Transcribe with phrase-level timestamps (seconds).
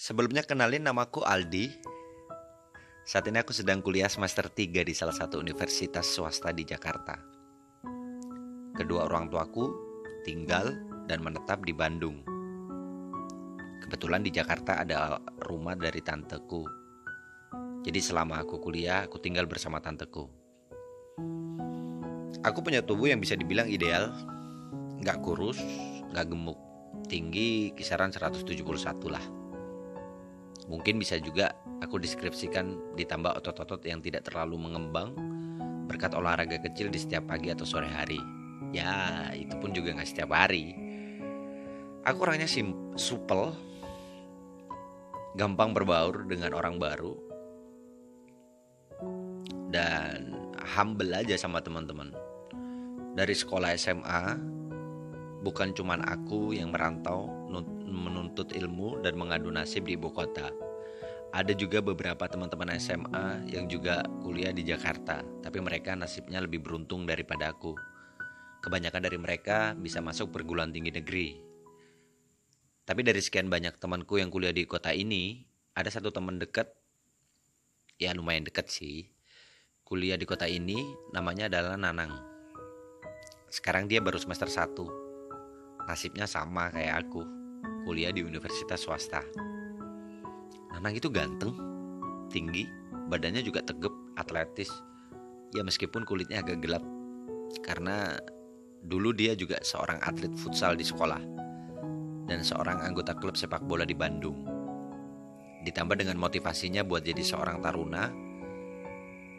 [0.00, 1.68] Sebelumnya kenalin namaku Aldi.
[3.04, 7.20] Saat ini aku sedang kuliah semester 3 di salah satu universitas swasta di Jakarta.
[8.72, 9.68] Kedua orang tuaku
[10.24, 10.72] tinggal
[11.04, 12.24] dan menetap di Bandung.
[13.84, 16.64] Kebetulan di Jakarta ada rumah dari tanteku.
[17.84, 20.24] Jadi selama aku kuliah, aku tinggal bersama tanteku.
[22.40, 24.16] Aku punya tubuh yang bisa dibilang ideal,
[25.04, 25.60] nggak kurus,
[26.16, 26.56] nggak gemuk,
[27.04, 28.64] tinggi kisaran 171
[29.12, 29.39] lah.
[30.70, 31.50] Mungkin bisa juga
[31.82, 35.18] aku deskripsikan ditambah otot-otot yang tidak terlalu mengembang
[35.90, 38.22] berkat olahraga kecil di setiap pagi atau sore hari.
[38.70, 40.78] Ya, itu pun juga nggak setiap hari.
[42.06, 43.50] Aku orangnya sim supel,
[45.34, 47.18] gampang berbaur dengan orang baru,
[49.74, 50.38] dan
[50.78, 52.14] humble aja sama teman-teman.
[53.18, 54.38] Dari sekolah SMA,
[55.42, 57.39] bukan cuman aku yang merantau
[57.90, 60.48] menuntut ilmu dan mengadu nasib di ibu kota.
[61.30, 67.06] Ada juga beberapa teman-teman SMA yang juga kuliah di Jakarta, tapi mereka nasibnya lebih beruntung
[67.06, 67.78] daripada aku.
[68.62, 71.38] Kebanyakan dari mereka bisa masuk perguruan tinggi negeri.
[72.82, 75.46] Tapi dari sekian banyak temanku yang kuliah di kota ini,
[75.78, 76.66] ada satu teman dekat,
[78.02, 79.06] ya lumayan dekat sih,
[79.86, 80.82] kuliah di kota ini
[81.14, 82.10] namanya adalah Nanang.
[83.54, 85.86] Sekarang dia baru semester 1.
[85.86, 87.39] Nasibnya sama kayak aku
[87.84, 89.24] kuliah di universitas swasta.
[90.70, 91.52] Nanang itu ganteng,
[92.30, 92.68] tinggi,
[93.10, 94.70] badannya juga tegap, atletis.
[95.50, 96.84] Ya meskipun kulitnya agak gelap
[97.66, 98.14] karena
[98.86, 101.18] dulu dia juga seorang atlet futsal di sekolah
[102.30, 104.46] dan seorang anggota klub sepak bola di Bandung.
[105.66, 108.08] Ditambah dengan motivasinya buat jadi seorang taruna,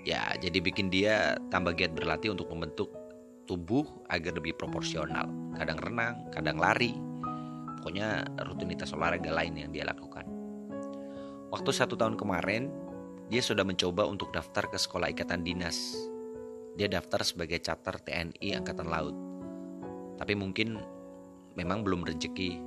[0.03, 2.91] ya jadi bikin dia tambah giat berlatih untuk membentuk
[3.49, 5.25] tubuh agar lebih proporsional.
[5.57, 6.93] Kadang renang, kadang lari,
[7.81, 10.29] pokoknya rutinitas olahraga lain yang dia lakukan.
[11.49, 12.69] Waktu satu tahun kemarin,
[13.25, 15.97] dia sudah mencoba untuk daftar ke sekolah ikatan dinas.
[16.77, 19.17] Dia daftar sebagai cater TNI Angkatan Laut.
[20.21, 20.77] Tapi mungkin
[21.57, 22.61] memang belum rezeki.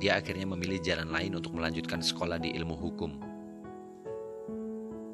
[0.00, 3.12] Dia akhirnya memilih jalan lain untuk melanjutkan sekolah di ilmu hukum.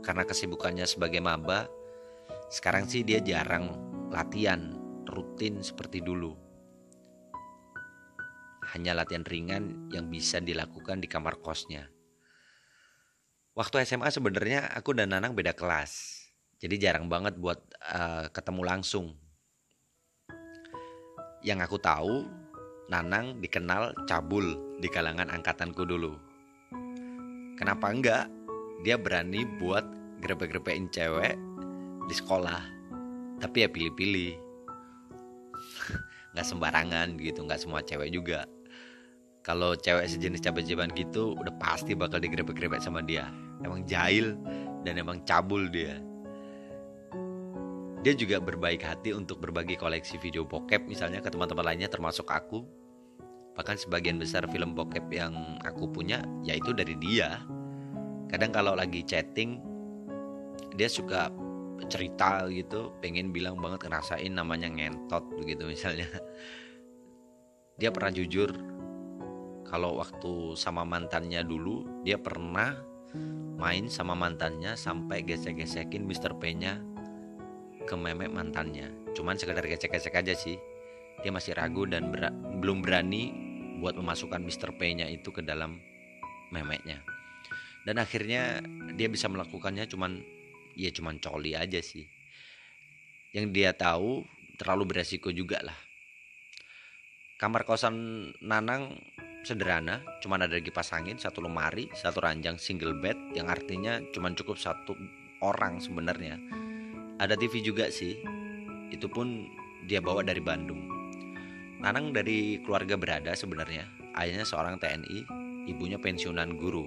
[0.06, 1.66] Karena kesibukannya sebagai maba,
[2.46, 3.74] sekarang sih dia jarang
[4.14, 4.70] latihan
[5.10, 6.49] rutin seperti dulu
[8.74, 11.90] hanya latihan ringan yang bisa dilakukan di kamar kosnya.
[13.58, 16.22] Waktu SMA sebenarnya aku dan Nanang beda kelas,
[16.62, 17.58] jadi jarang banget buat
[17.90, 19.18] uh, ketemu langsung.
[21.42, 22.14] Yang aku tahu,
[22.86, 26.14] Nanang dikenal cabul di kalangan angkatanku dulu.
[27.58, 28.30] Kenapa enggak?
[28.86, 29.84] Dia berani buat
[30.22, 31.34] grepe-grepein cewek
[32.06, 32.62] di sekolah.
[33.42, 34.38] Tapi ya pilih-pilih.
[36.32, 38.46] nggak sembarangan gitu, nggak semua cewek juga
[39.40, 43.32] kalau cewek sejenis cabai-caban gitu udah pasti bakal digrebek-grebek sama dia.
[43.64, 44.36] Emang jahil
[44.84, 45.96] dan emang cabul dia.
[48.00, 52.64] Dia juga berbaik hati untuk berbagi koleksi video bokep misalnya ke teman-teman lainnya termasuk aku.
[53.56, 57.40] Bahkan sebagian besar film bokep yang aku punya yaitu dari dia.
[58.32, 59.60] Kadang kalau lagi chatting
[60.76, 61.28] dia suka
[61.88, 66.08] cerita gitu pengen bilang banget ngerasain namanya ngentot begitu misalnya.
[67.80, 68.52] Dia pernah jujur
[69.70, 72.74] kalau waktu sama mantannya dulu dia pernah
[73.54, 76.34] main sama mantannya sampai gesek-gesekin Mr.
[76.42, 76.82] P-nya
[77.86, 78.90] ke memek mantannya.
[79.14, 80.58] Cuman sekedar gesek-gesek aja sih.
[81.22, 83.30] Dia masih ragu dan ber belum berani
[83.78, 84.74] buat memasukkan Mr.
[84.74, 85.78] P-nya itu ke dalam
[86.50, 87.06] memeknya.
[87.86, 88.58] Dan akhirnya
[88.98, 90.18] dia bisa melakukannya cuman
[90.74, 92.10] ya cuman coli aja sih.
[93.30, 94.26] Yang dia tahu
[94.58, 95.76] terlalu beresiko juga lah.
[97.40, 99.00] Kamar kosan Nanang
[99.42, 104.60] sederhana, cuma ada kipas angin, satu lemari, satu ranjang single bed yang artinya cuma cukup
[104.60, 104.92] satu
[105.40, 106.36] orang sebenarnya.
[107.20, 108.20] Ada TV juga sih.
[108.90, 109.48] Itu pun
[109.84, 110.88] dia bawa dari Bandung.
[111.80, 113.88] Nanang dari keluarga berada sebenarnya.
[114.12, 115.24] Ayahnya seorang TNI,
[115.68, 116.84] ibunya pensiunan guru.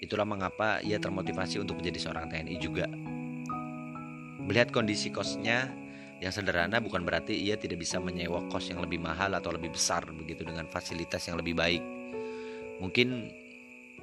[0.00, 2.88] Itulah mengapa ia termotivasi untuk menjadi seorang TNI juga.
[4.40, 5.70] Melihat kondisi kosnya
[6.20, 10.04] yang sederhana bukan berarti ia tidak bisa menyewa kos yang lebih mahal atau lebih besar
[10.12, 11.80] begitu dengan fasilitas yang lebih baik.
[12.76, 13.32] Mungkin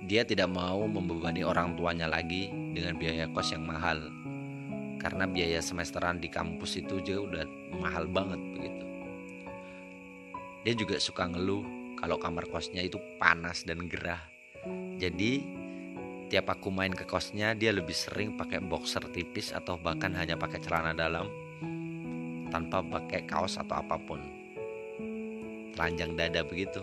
[0.10, 4.10] dia tidak mau membebani orang tuanya lagi dengan biaya kos yang mahal.
[4.98, 7.46] Karena biaya semesteran di kampus itu juga udah
[7.78, 8.86] mahal banget begitu.
[10.66, 11.64] Dia juga suka ngeluh
[12.02, 14.26] kalau kamar kosnya itu panas dan gerah.
[14.98, 15.46] Jadi
[16.34, 20.60] tiap aku main ke kosnya dia lebih sering pakai boxer tipis atau bahkan hanya pakai
[20.60, 21.30] celana dalam
[22.50, 24.20] tanpa pakai kaos atau apa pun
[25.78, 26.82] telanjang dada begitu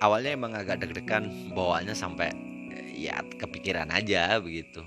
[0.00, 2.32] awalnya emang agak deg-degan bawaannya sampai
[2.96, 4.82] ya kepikiran aja begitu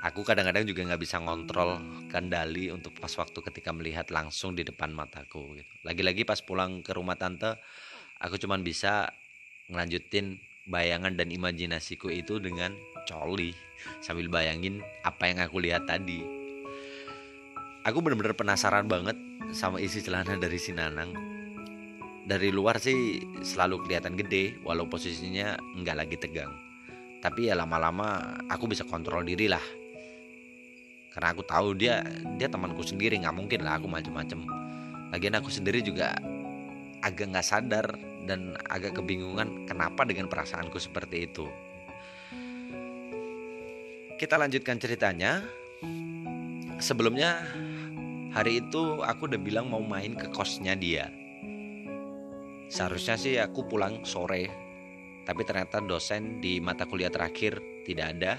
[0.00, 1.76] aku kadang-kadang juga nggak bisa ngontrol
[2.08, 5.72] kendali untuk pas waktu ketika melihat langsung di depan mataku gitu.
[5.84, 7.60] Lagi-lagi pas pulang ke rumah tante,
[8.18, 9.12] aku cuman bisa
[9.68, 12.74] ngelanjutin bayangan dan imajinasiku itu dengan
[13.04, 13.52] coli
[14.00, 16.39] sambil bayangin apa yang aku lihat tadi.
[17.84, 19.16] Aku bener-bener penasaran banget
[19.56, 21.16] sama isi celana dari si Nanang.
[22.28, 26.52] Dari luar sih selalu kelihatan gede, walau posisinya nggak lagi tegang.
[27.24, 29.62] Tapi ya lama-lama aku bisa kontrol diri lah
[31.10, 32.06] karena aku tahu dia
[32.38, 34.46] dia temanku sendiri nggak mungkin lah aku macem-macem
[35.10, 36.14] lagian aku sendiri juga
[37.02, 37.86] agak nggak sadar
[38.30, 41.50] dan agak kebingungan kenapa dengan perasaanku seperti itu
[44.22, 45.42] kita lanjutkan ceritanya
[46.78, 47.42] sebelumnya
[48.30, 51.10] hari itu aku udah bilang mau main ke kosnya dia
[52.70, 54.50] seharusnya sih aku pulang sore
[55.26, 58.32] tapi ternyata dosen di mata kuliah terakhir tidak ada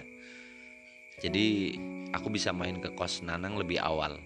[1.22, 1.78] jadi
[2.18, 4.18] aku bisa main ke kos Nanang lebih awal.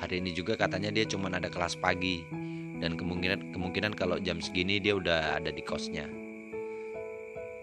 [0.00, 2.24] Hari ini juga katanya dia cuma ada kelas pagi
[2.80, 6.06] dan kemungkinan kemungkinan kalau jam segini dia udah ada di kosnya.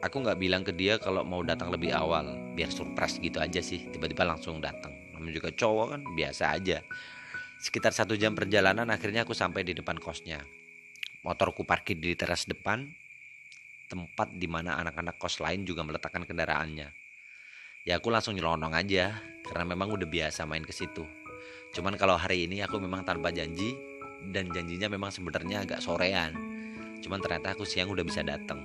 [0.05, 3.81] Aku nggak bilang ke dia kalau mau datang lebih awal, biar surprise gitu aja sih.
[3.89, 4.93] Tiba-tiba langsung datang.
[5.15, 6.83] Namanya juga cowok kan biasa aja.
[7.57, 10.43] Sekitar satu jam perjalanan akhirnya aku sampai di depan kosnya.
[11.23, 12.85] Motorku parkir di teras depan,
[13.89, 17.05] tempat di mana anak-anak kos lain juga meletakkan kendaraannya
[17.85, 19.13] ya aku langsung nyelonong aja
[19.45, 21.05] karena memang udah biasa main ke situ.
[21.71, 23.77] Cuman kalau hari ini aku memang tanpa janji
[24.33, 26.33] dan janjinya memang sebenarnya agak sorean.
[27.05, 28.57] Cuman ternyata aku siang udah bisa datang.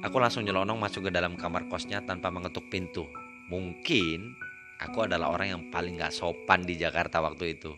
[0.00, 3.04] Aku langsung nyelonong masuk ke dalam kamar kosnya tanpa mengetuk pintu.
[3.52, 4.32] Mungkin
[4.80, 7.76] aku adalah orang yang paling gak sopan di Jakarta waktu itu.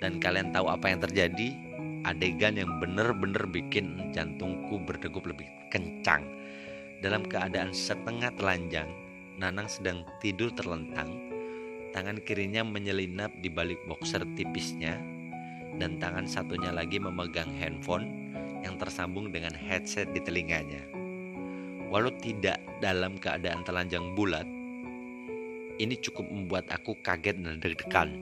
[0.00, 1.52] Dan kalian tahu apa yang terjadi?
[2.08, 6.24] Adegan yang bener-bener bikin jantungku berdegup lebih kencang.
[7.04, 8.88] Dalam keadaan setengah telanjang,
[9.40, 11.16] Nanang sedang tidur terlentang,
[11.96, 15.00] tangan kirinya menyelinap di balik boxer tipisnya,
[15.80, 20.84] dan tangan satunya lagi memegang handphone yang tersambung dengan headset di telinganya.
[21.88, 24.44] Walau tidak dalam keadaan telanjang bulat,
[25.80, 28.12] ini cukup membuat aku kaget dan deg-degan.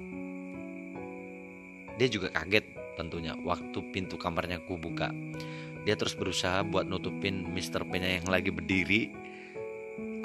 [1.99, 2.63] Dia juga kaget
[2.95, 5.11] tentunya waktu pintu kamarnya ku buka.
[5.83, 7.83] Dia terus berusaha buat nutupin Mr.
[7.83, 9.11] P-nya yang lagi berdiri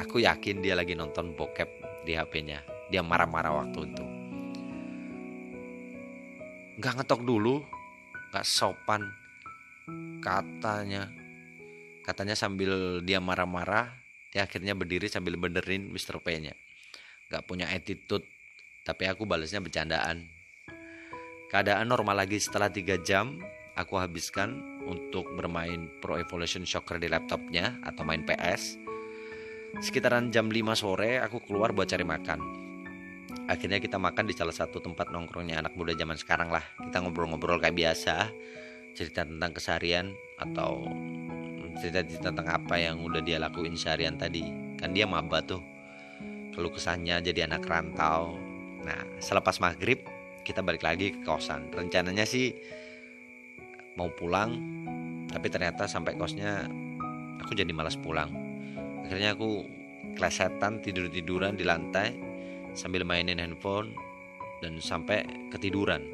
[0.02, 1.70] Aku yakin dia lagi nonton bokep
[2.02, 2.66] di HP-nya.
[2.90, 4.06] Dia marah-marah waktu itu.
[6.82, 7.62] Gak ngetok dulu,
[8.34, 9.06] gak sopan.
[10.24, 11.12] Katanya,
[12.02, 13.94] katanya sambil dia marah-marah,
[14.34, 16.18] dia akhirnya berdiri sambil benerin Mr.
[16.18, 16.58] P-nya.
[17.34, 18.30] Gak punya attitude,
[18.86, 20.30] tapi aku balasnya bercandaan.
[21.50, 23.42] Keadaan normal lagi setelah 3 jam,
[23.74, 28.84] aku habiskan untuk bermain Pro Evolution Soccer di laptopnya atau main PS
[29.82, 32.40] Sekitaran jam 5 sore aku keluar buat cari makan.
[33.50, 36.62] Akhirnya kita makan di salah satu tempat nongkrongnya anak muda zaman sekarang lah.
[36.78, 38.30] Kita ngobrol-ngobrol kayak biasa,
[38.94, 40.86] cerita tentang keseharian atau
[41.82, 44.46] cerita tentang apa yang udah dia lakuin seharian tadi.
[44.78, 45.73] Kan dia maba tuh.
[46.54, 48.38] Kalau kesannya jadi anak rantau.
[48.86, 50.06] Nah, selepas maghrib
[50.46, 51.72] kita balik lagi ke kosan.
[51.74, 52.54] Rencananya sih
[53.98, 54.60] mau pulang,
[55.34, 56.70] tapi ternyata sampai kosnya
[57.42, 58.30] aku jadi malas pulang
[59.04, 59.66] akhirnya aku
[60.16, 62.14] klesetan tidur tiduran di lantai
[62.78, 63.98] sambil mainin handphone
[64.62, 66.06] dan sampai ketiduran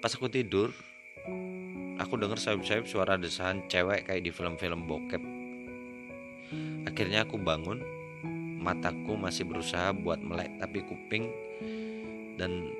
[0.00, 0.72] pas aku tidur
[2.00, 5.22] aku dengar sayup-sayup suara desahan cewek kayak di film-film bokep
[6.88, 7.84] akhirnya aku bangun
[8.62, 11.26] mataku masih berusaha buat melek tapi kuping
[12.38, 12.70] dan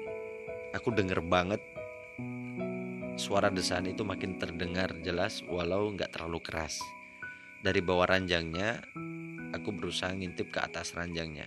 [0.71, 1.59] aku denger banget
[3.19, 6.79] suara desahan itu makin terdengar jelas walau nggak terlalu keras
[7.61, 8.83] dari bawah ranjangnya
[9.53, 11.47] aku berusaha ngintip ke atas ranjangnya.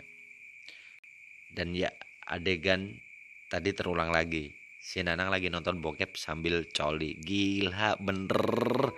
[1.49, 1.89] Dan ya,
[2.29, 3.01] adegan
[3.49, 4.53] tadi terulang lagi.
[4.85, 7.17] Si Nanang lagi nonton bokep sambil coli.
[7.17, 8.93] Gila, bener.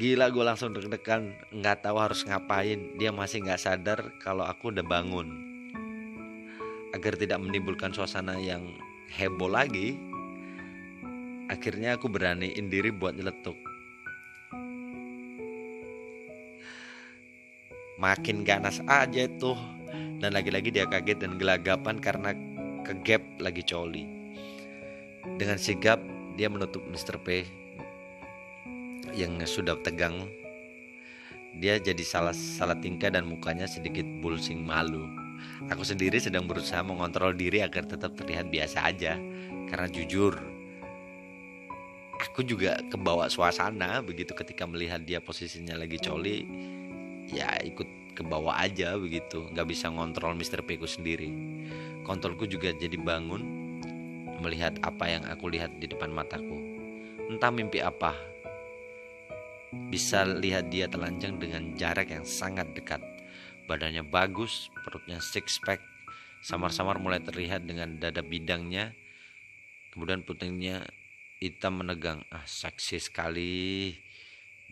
[0.00, 1.36] Gila gue langsung deg-degan.
[1.52, 2.96] Nggak tahu harus ngapain.
[2.96, 5.28] Dia masih nggak sadar kalau aku udah bangun.
[6.96, 8.76] Agar tidak menimbulkan suasana yang
[9.12, 9.96] heboh lagi,
[11.52, 13.56] akhirnya aku beraniin diri buat nyeletuk
[18.02, 19.54] makin ganas aja tuh
[20.18, 22.34] dan lagi-lagi dia kaget dan gelagapan karena
[22.82, 24.02] kegap lagi coli
[25.38, 26.02] dengan sigap
[26.34, 27.22] dia menutup Mr.
[27.22, 27.46] P
[29.12, 30.28] yang sudah tegang
[31.60, 35.04] dia jadi salah salah tingkah dan mukanya sedikit bulsing malu
[35.68, 39.20] aku sendiri sedang berusaha mengontrol diri agar tetap terlihat biasa aja
[39.68, 40.32] karena jujur
[42.16, 46.48] aku juga kebawa suasana begitu ketika melihat dia posisinya lagi coli
[47.28, 50.64] ya ikut kebawa aja begitu nggak bisa ngontrol Mr.
[50.64, 51.32] P ku sendiri
[52.04, 53.42] kontrolku juga jadi bangun
[54.40, 56.56] melihat apa yang aku lihat di depan mataku
[57.28, 58.12] entah mimpi apa
[59.90, 63.00] bisa lihat dia telanjang dengan jarak yang sangat dekat.
[63.66, 65.80] Badannya bagus perutnya six pack
[66.44, 68.92] samar-samar mulai terlihat dengan dada bidangnya.
[69.92, 70.84] Kemudian putingnya
[71.40, 72.24] hitam menegang.
[72.28, 73.96] Ah seksi sekali.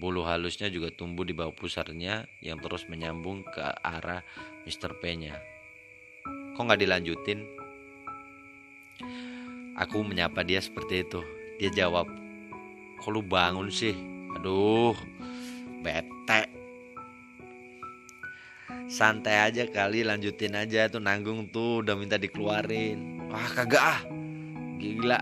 [0.00, 4.24] Bulu halusnya juga tumbuh di bawah pusarnya yang terus menyambung ke arah
[4.64, 4.96] Mr.
[4.96, 5.36] P nya
[6.60, 7.40] kok nggak dilanjutin?
[9.80, 11.24] Aku menyapa dia seperti itu.
[11.56, 12.04] Dia jawab
[13.00, 13.96] kok lu bangun sih
[14.38, 14.94] aduh
[15.80, 16.60] bete.
[18.90, 23.30] Santai aja kali lanjutin aja tuh nanggung tuh udah minta dikeluarin.
[23.30, 24.00] Wah kagak ah.
[24.82, 25.20] Gila.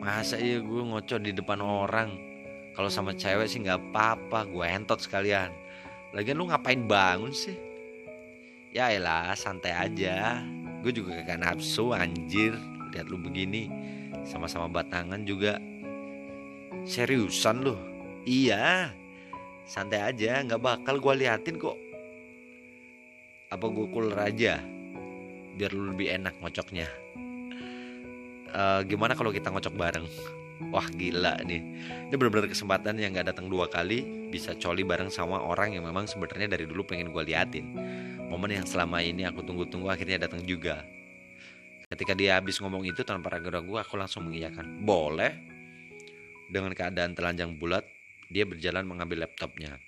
[0.00, 2.12] Masa iya gue ngocok di depan orang?
[2.76, 5.48] Kalau sama cewek sih nggak apa-apa gue entot sekalian.
[6.12, 7.56] Lagian lu ngapain bangun sih?
[8.70, 10.44] Ya elah santai aja.
[10.84, 12.52] Gue juga kagak nafsu anjir.
[12.92, 13.72] Lihat lu begini
[14.28, 15.56] sama-sama batangan juga
[16.86, 17.74] seriusan lu?
[18.22, 18.94] Iya.
[19.66, 21.74] Santai aja nggak bakal gue liatin kok.
[23.50, 24.62] Apa gue cooler aja?
[25.58, 26.86] Biar lu lebih enak ngocoknya.
[28.54, 30.06] Uh, gimana kalau kita ngocok bareng?
[30.70, 31.60] Wah gila nih.
[32.08, 34.30] Ini benar-benar kesempatan yang nggak datang dua kali.
[34.30, 37.66] Bisa coli bareng sama orang yang memang sebenarnya dari dulu pengen gue liatin.
[38.30, 40.86] Momen yang selama ini aku tunggu-tunggu akhirnya datang juga.
[41.86, 44.82] Ketika dia habis ngomong itu tanpa ragu-ragu aku langsung mengiyakan.
[44.82, 45.55] Boleh
[46.50, 47.86] dengan keadaan telanjang bulat
[48.30, 49.78] dia berjalan mengambil laptopnya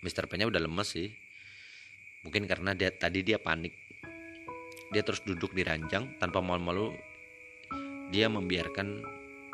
[0.00, 0.26] Mr.
[0.26, 1.10] P nya udah lemes sih
[2.26, 3.74] mungkin karena dia tadi dia panik
[4.90, 6.94] dia terus duduk di ranjang tanpa malu-malu
[8.10, 9.06] dia membiarkan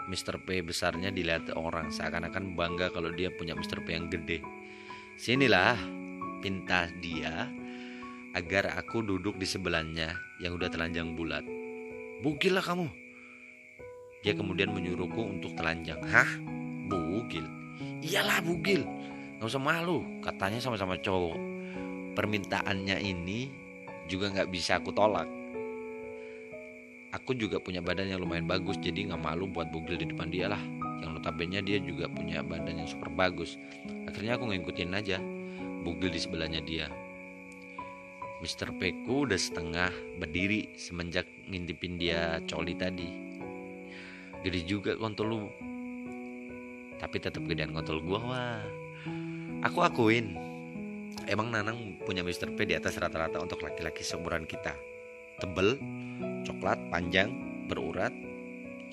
[0.07, 0.39] Mr.
[0.47, 3.83] P besarnya dilihat orang seakan-akan bangga kalau dia punya Mr.
[3.83, 4.41] P yang gede.
[5.19, 5.77] Sinilah
[6.41, 7.51] pinta dia
[8.33, 11.43] agar aku duduk di sebelahnya yang udah telanjang bulat.
[12.23, 13.06] Bugil lah kamu.
[14.27, 16.03] Dia kemudian menyuruhku untuk telanjang.
[16.03, 16.27] Hah?
[16.91, 17.47] Bugil?
[18.03, 18.83] Iyalah bugil.
[19.39, 20.03] Gak usah malu.
[20.19, 21.39] Katanya sama-sama cowok.
[22.19, 23.47] Permintaannya ini
[24.11, 25.31] juga gak bisa aku tolak
[27.17, 30.53] aku juga punya badan yang lumayan bagus jadi nggak malu buat bugil di depan dia
[30.53, 30.61] lah
[31.01, 33.57] yang notabene dia juga punya badan yang super bagus
[34.05, 35.19] akhirnya aku ngikutin aja
[35.81, 36.93] bugil di sebelahnya dia
[38.45, 38.77] Mr.
[38.77, 39.89] Peku udah setengah
[40.21, 43.26] berdiri semenjak ngintipin dia coli tadi
[44.47, 45.43] gede juga kontol lu
[47.03, 48.63] tapi tetap gedean kontol gua wah
[49.67, 50.39] aku akuin
[51.27, 52.55] emang Nanang punya Mr.
[52.55, 54.79] P di atas rata-rata untuk laki-laki seumuran kita
[55.43, 55.75] tebel
[56.47, 57.35] coklat panjang
[57.67, 58.15] berurat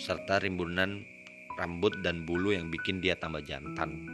[0.01, 1.05] serta rimbunan
[1.55, 4.10] rambut dan bulu yang bikin dia tambah jantan.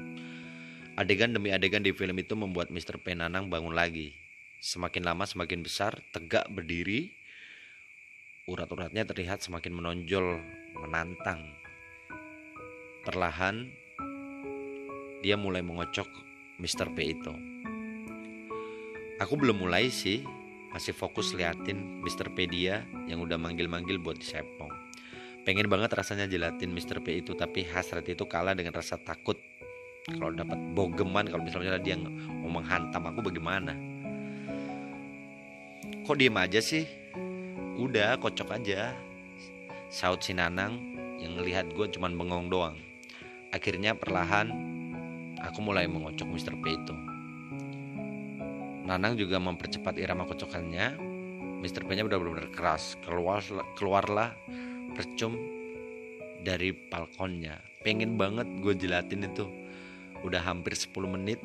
[0.99, 2.99] Adegan demi adegan di film itu membuat Mr.
[2.99, 4.11] Penanang bangun lagi.
[4.59, 7.15] Semakin lama semakin besar, tegak berdiri.
[8.51, 10.43] Urat-uratnya terlihat semakin menonjol,
[10.77, 11.41] menantang.
[13.01, 13.71] Perlahan,
[15.25, 16.05] dia mulai mengocok
[16.61, 16.93] Mr.
[16.93, 17.33] P itu.
[19.17, 20.21] Aku belum mulai sih,
[20.69, 22.29] masih fokus liatin Mr.
[22.29, 24.69] P dia yang udah manggil-manggil buat disepong.
[25.47, 27.01] Pengen banget rasanya jelatin Mr.
[27.01, 29.39] P itu tapi hasrat itu kalah dengan rasa takut
[30.07, 33.75] kalau dapat bogeman kalau misalnya dia mau menghantam aku bagaimana
[36.01, 36.87] kok diem aja sih
[37.77, 38.95] udah kocok aja
[39.89, 40.79] saut si Nanang
[41.19, 42.77] yang ngelihat gue cuman bengong doang
[43.51, 44.53] akhirnya perlahan
[45.41, 46.55] aku mulai mengocok Mr.
[46.61, 46.95] P itu
[48.89, 50.97] Nanang juga mempercepat irama kocokannya.
[51.61, 51.85] Mr.
[51.85, 52.97] P-nya udah benar-benar keras.
[53.05, 53.37] Keluar
[53.77, 54.33] keluarlah
[54.97, 55.37] percum
[56.41, 57.61] dari balkonnya.
[57.85, 59.45] Pengen banget gue jelatin itu.
[60.25, 61.37] Udah hampir 10 menit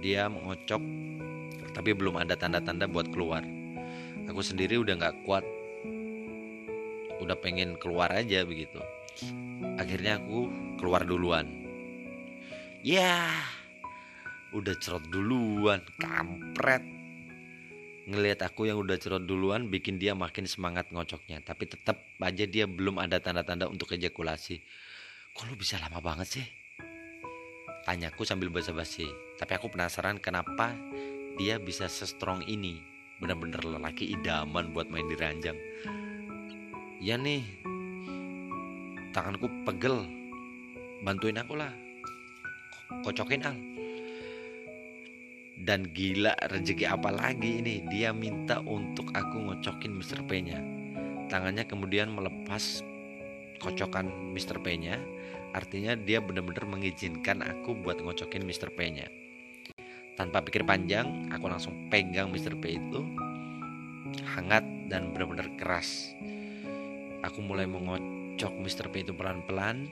[0.00, 0.80] dia mengocok
[1.76, 3.44] tapi belum ada tanda-tanda buat keluar.
[4.24, 5.44] Aku sendiri udah nggak kuat.
[7.18, 8.78] Udah pengen keluar aja begitu.
[9.78, 11.46] Akhirnya aku keluar duluan.
[12.86, 13.58] Ya, yeah
[14.52, 16.80] udah cerot duluan kampret.
[18.08, 21.44] Ngelihat aku yang udah cerot duluan bikin dia makin semangat ngocoknya.
[21.44, 24.64] Tapi tetap aja dia belum ada tanda-tanda untuk ejakulasi.
[25.36, 26.46] Kok lu bisa lama banget sih?
[27.84, 29.04] Tanyaku sambil basa-basi.
[29.36, 30.72] Tapi aku penasaran kenapa
[31.36, 32.80] dia bisa se-strong ini.
[33.20, 35.58] Bener-bener lelaki idaman buat main di ranjang
[36.98, 37.42] ya nih
[39.14, 40.06] tanganku pegel
[41.02, 41.72] bantuin aku lah
[43.06, 43.56] kocokin al
[45.58, 50.22] dan gila rezeki apa lagi ini dia minta untuk aku ngocokin Mr.
[50.26, 50.62] P nya
[51.28, 52.82] tangannya kemudian melepas
[53.60, 54.62] kocokan Mr.
[54.62, 54.96] P-nya,
[55.52, 58.70] artinya dia benar-benar mengizinkan aku buat ngocokin Mr.
[58.72, 59.10] P-nya.
[60.14, 62.58] Tanpa pikir panjang, aku langsung pegang Mr.
[62.58, 63.06] P itu
[64.34, 66.14] hangat dan benar-benar keras.
[67.28, 68.88] Aku mulai mengocok Mr.
[68.88, 69.84] P itu pelan-pelan.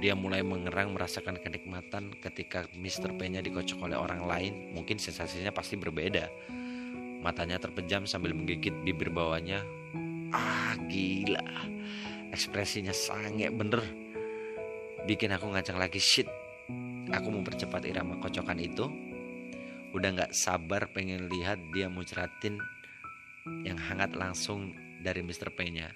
[0.00, 3.16] Dia mulai mengerang merasakan kenikmatan ketika Mr.
[3.16, 4.52] P-nya dikocok oleh orang lain.
[4.76, 6.28] Mungkin sensasinya pasti berbeda.
[7.20, 9.64] Matanya terpejam sambil menggigit bibir bawahnya.
[10.32, 11.44] Ah gila.
[12.32, 13.80] Ekspresinya sangat bener.
[15.04, 16.28] Bikin aku ngacang lagi shit
[17.10, 18.86] aku mau percepat irama kocokan itu
[19.90, 22.62] udah nggak sabar pengen lihat dia muncratin
[23.66, 24.70] yang hangat langsung
[25.00, 25.48] dari Mr.
[25.50, 25.88] P-nya.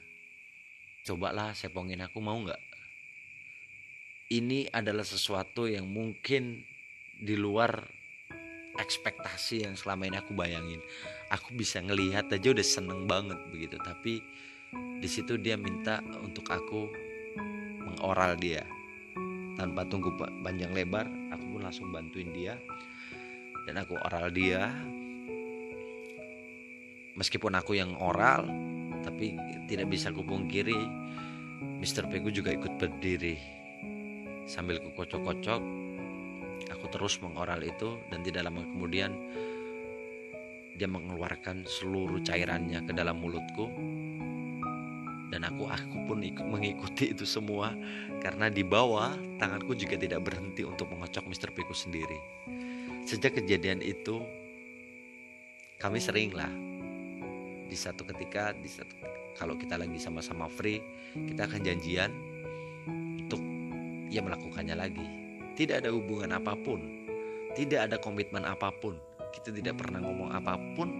[1.04, 2.62] Cobalah sepongin aku mau nggak?
[4.32, 6.64] Ini adalah sesuatu yang mungkin
[7.20, 7.84] di luar
[8.80, 10.80] ekspektasi yang selama ini aku bayangin.
[11.30, 13.76] Aku bisa ngelihat aja udah seneng banget begitu.
[13.78, 14.18] Tapi
[14.98, 16.88] di situ dia minta untuk aku
[17.84, 18.64] mengoral dia
[19.54, 20.10] tanpa tunggu
[20.42, 22.58] panjang lebar aku pun langsung bantuin dia
[23.70, 24.74] dan aku oral dia
[27.14, 28.50] meskipun aku yang oral
[29.04, 29.36] tapi
[29.68, 30.76] tidak bisa kupungkiri
[31.78, 32.08] Mr.
[32.08, 33.36] Pegu juga ikut berdiri
[34.48, 35.60] sambil ku kocok-kocok
[36.72, 39.12] aku terus mengoral itu dan tidak lama kemudian
[40.74, 43.70] dia mengeluarkan seluruh cairannya ke dalam mulutku
[45.32, 47.74] dan aku aku pun ikut mengikuti itu semua
[48.22, 51.50] karena di bawah tanganku juga tidak berhenti untuk mengocok Mr.
[51.50, 52.18] Piku sendiri.
[53.02, 54.22] Sejak kejadian itu
[55.82, 56.48] kami sering lah
[57.66, 58.94] di satu ketika di satu,
[59.34, 60.82] kalau kita lagi sama-sama free
[61.14, 62.10] kita akan janjian
[63.24, 63.40] untuk
[64.10, 65.06] ya melakukannya lagi.
[65.54, 66.82] Tidak ada hubungan apa pun,
[67.54, 68.98] tidak ada komitmen apa pun.
[69.30, 70.90] Kita tidak pernah ngomong apa pun,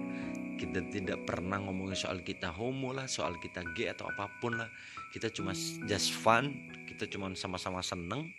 [0.55, 4.71] kita tidak pernah ngomongin soal kita homo lah soal kita gay atau apa pun lah
[5.11, 5.51] kita cuma
[5.87, 6.55] just fun
[6.87, 8.31] kita cuma sama-sama seneng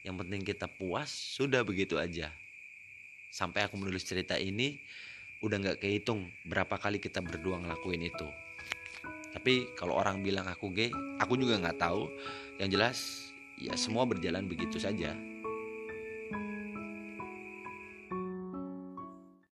[0.00, 2.32] yang penting kita puas sudah begitu aja
[3.28, 4.80] sampai aku menulis cerita ini
[5.40, 8.28] udah nggak kehitung berapa kali kita berdua ngelakuin itu.
[9.30, 12.10] Tapi kalau orang bilang aku gay aku juga nggak tahu.
[12.60, 12.98] Yang jelas
[13.56, 15.16] ya semua berjalan begitu saja